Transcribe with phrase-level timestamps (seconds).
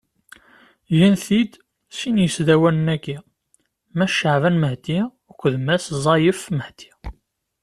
[0.97, 1.53] Gan-t-id
[1.97, 3.17] sin yisdawanen-agi:
[3.97, 4.97] Mass Caɛban Mahdi
[5.29, 6.89] akked Mass Zayef Mahdi.